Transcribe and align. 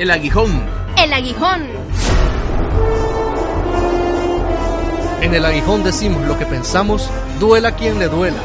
El 0.00 0.10
aguijón. 0.10 0.66
El 0.96 1.12
aguijón. 1.12 1.66
En 5.20 5.34
el 5.34 5.44
aguijón 5.44 5.84
decimos 5.84 6.26
lo 6.26 6.38
que 6.38 6.46
pensamos, 6.46 7.10
duela 7.38 7.76
quien 7.76 7.98
le 7.98 8.08
duela. 8.08 8.38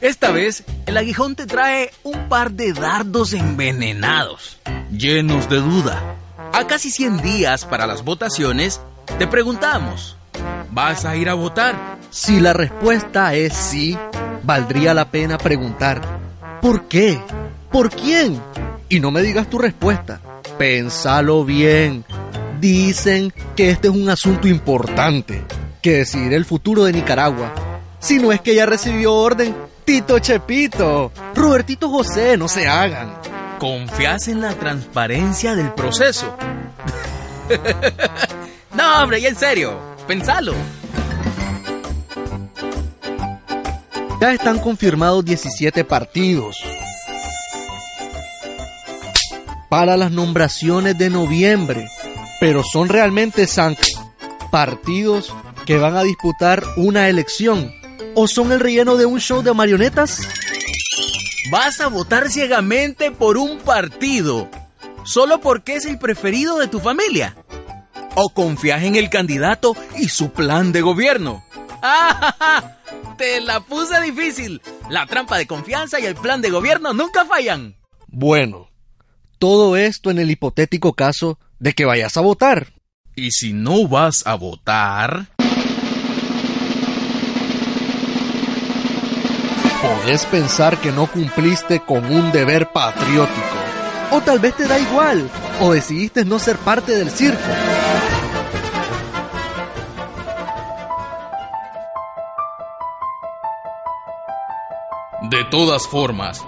Esta 0.00 0.30
vez, 0.30 0.62
el 0.86 0.96
aguijón 0.96 1.34
te 1.34 1.44
trae 1.46 1.90
un 2.04 2.28
par 2.28 2.52
de 2.52 2.72
dardos 2.72 3.32
envenenados, 3.32 4.60
llenos 4.92 5.48
de 5.48 5.56
duda. 5.56 6.18
A 6.52 6.68
casi 6.68 6.92
100 6.92 7.20
días 7.20 7.64
para 7.64 7.88
las 7.88 8.04
votaciones, 8.04 8.80
te 9.18 9.26
preguntamos, 9.26 10.16
¿vas 10.70 11.04
a 11.04 11.16
ir 11.16 11.28
a 11.28 11.34
votar? 11.34 11.96
Si 12.10 12.40
la 12.40 12.52
respuesta 12.52 13.34
es 13.34 13.54
sí, 13.54 13.96
valdría 14.42 14.94
la 14.94 15.10
pena 15.10 15.38
preguntar, 15.38 16.00
¿por 16.60 16.84
qué? 16.84 17.18
¿Por 17.70 17.90
quién? 17.90 18.40
Y 18.88 19.00
no 19.00 19.10
me 19.10 19.22
digas 19.22 19.48
tu 19.48 19.58
respuesta, 19.58 20.20
pensalo 20.58 21.44
bien. 21.44 22.04
Dicen 22.60 23.32
que 23.54 23.70
este 23.70 23.88
es 23.88 23.94
un 23.94 24.08
asunto 24.08 24.48
importante, 24.48 25.44
que 25.82 25.98
decidir 25.98 26.32
el 26.34 26.44
futuro 26.44 26.84
de 26.84 26.92
Nicaragua. 26.92 27.52
Si 27.98 28.18
no 28.18 28.32
es 28.32 28.40
que 28.40 28.54
ya 28.54 28.66
recibió 28.66 29.14
orden, 29.14 29.54
Tito 29.84 30.18
Chepito, 30.18 31.12
Robertito 31.34 31.88
José, 31.88 32.36
no 32.36 32.48
se 32.48 32.66
hagan. 32.66 33.14
¿Confías 33.58 34.28
en 34.28 34.40
la 34.40 34.52
transparencia 34.54 35.54
del 35.54 35.72
proceso? 35.72 36.36
no, 38.76 39.02
hombre, 39.02 39.20
y 39.20 39.26
en 39.26 39.36
serio, 39.36 39.78
pensalo. 40.06 40.54
Ya 44.20 44.32
están 44.32 44.58
confirmados 44.58 45.24
17 45.24 45.84
partidos. 45.84 46.56
Para 49.68 49.96
las 49.96 50.10
nombraciones 50.10 50.96
de 50.96 51.10
noviembre. 51.10 51.88
Pero 52.40 52.62
son 52.62 52.88
realmente 52.88 53.46
san 53.46 53.76
partidos 54.50 55.34
que 55.66 55.78
van 55.78 55.96
a 55.96 56.02
disputar 56.02 56.62
una 56.76 57.08
elección. 57.08 57.74
¿O 58.14 58.26
son 58.26 58.52
el 58.52 58.60
relleno 58.60 58.96
de 58.96 59.04
un 59.04 59.20
show 59.20 59.42
de 59.42 59.52
marionetas? 59.52 60.20
¿Vas 61.50 61.80
a 61.80 61.88
votar 61.88 62.30
ciegamente 62.30 63.10
por 63.10 63.36
un 63.36 63.58
partido 63.58 64.48
solo 65.04 65.40
porque 65.40 65.76
es 65.76 65.84
el 65.86 65.98
preferido 65.98 66.58
de 66.58 66.68
tu 66.68 66.80
familia? 66.80 67.36
¿O 68.18 68.30
confías 68.30 68.82
en 68.82 68.96
el 68.96 69.10
candidato 69.10 69.76
y 69.98 70.08
su 70.08 70.30
plan 70.30 70.72
de 70.72 70.80
gobierno? 70.80 71.44
¡Ah! 71.82 72.72
Te 73.18 73.42
la 73.42 73.60
puse 73.60 74.00
difícil. 74.00 74.62
La 74.88 75.04
trampa 75.04 75.36
de 75.36 75.46
confianza 75.46 76.00
y 76.00 76.06
el 76.06 76.14
plan 76.14 76.40
de 76.40 76.48
gobierno 76.48 76.94
nunca 76.94 77.26
fallan. 77.26 77.76
Bueno, 78.06 78.70
todo 79.38 79.76
esto 79.76 80.10
en 80.10 80.18
el 80.18 80.30
hipotético 80.30 80.94
caso 80.94 81.38
de 81.58 81.74
que 81.74 81.84
vayas 81.84 82.16
a 82.16 82.22
votar. 82.22 82.72
Y 83.14 83.32
si 83.32 83.52
no 83.52 83.86
vas 83.86 84.26
a 84.26 84.34
votar... 84.34 85.26
Podés 89.82 90.24
pensar 90.24 90.80
que 90.80 90.90
no 90.90 91.06
cumpliste 91.06 91.80
con 91.80 92.06
un 92.06 92.32
deber 92.32 92.72
patriótico. 92.72 93.55
O 94.10 94.20
tal 94.20 94.38
vez 94.38 94.56
te 94.56 94.66
da 94.66 94.78
igual. 94.78 95.28
O 95.60 95.72
decidiste 95.72 96.24
no 96.24 96.38
ser 96.38 96.56
parte 96.58 96.96
del 96.96 97.10
circo. 97.10 97.40
De 105.30 105.44
todas 105.50 105.88
formas, 105.88 106.44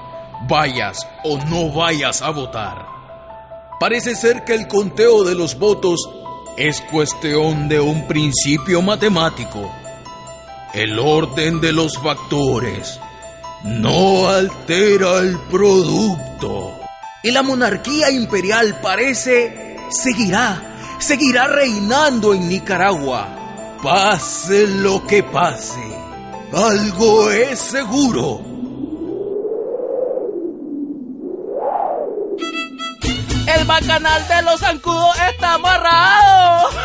vayas 0.48 1.06
o 1.24 1.38
no 1.46 1.72
vayas 1.72 2.22
a 2.22 2.30
votar. 2.30 2.86
Parece 3.80 4.14
ser 4.14 4.44
que 4.44 4.54
el 4.54 4.68
conteo 4.68 5.24
de 5.24 5.34
los 5.34 5.58
votos 5.58 6.08
es 6.56 6.80
cuestión 6.82 7.68
de 7.68 7.80
un 7.80 8.06
principio 8.06 8.82
matemático. 8.82 9.72
El 10.74 10.98
orden 10.98 11.60
de 11.60 11.72
los 11.72 11.96
factores 11.98 13.00
no 13.64 14.28
altera 14.28 15.18
el 15.18 15.38
producto. 15.50 16.87
Y 17.28 17.30
la 17.30 17.42
monarquía 17.42 18.10
imperial 18.10 18.80
parece 18.80 19.76
seguirá, 19.90 20.96
seguirá 20.98 21.46
reinando 21.46 22.32
en 22.32 22.48
Nicaragua. 22.48 23.76
Pase 23.82 24.66
lo 24.66 25.06
que 25.06 25.22
pase, 25.22 25.78
algo 26.54 27.30
es 27.30 27.58
seguro. 27.58 28.40
El 33.46 33.64
bacanal 33.66 34.26
de 34.26 34.42
los 34.44 34.60
zancudos 34.60 35.14
está 35.30 35.52
amarrado. 35.52 36.70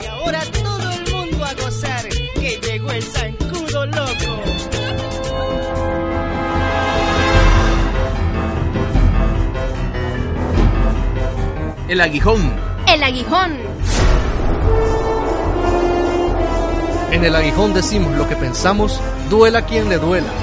Y 0.00 0.06
ahora 0.06 0.40
todo 0.60 0.90
el 0.90 1.12
mundo 1.12 1.44
a 1.44 1.54
gozar 1.54 2.08
que 2.08 2.58
llegó 2.60 2.90
el 2.90 3.02
zancudo 3.04 3.41
El 11.92 12.00
aguijón. 12.00 12.40
El 12.86 13.02
aguijón. 13.02 13.52
En 17.10 17.22
el 17.22 17.36
aguijón 17.36 17.74
decimos 17.74 18.16
lo 18.16 18.26
que 18.26 18.34
pensamos, 18.34 18.98
duela 19.28 19.66
quien 19.66 19.90
le 19.90 19.98
duela. 19.98 20.41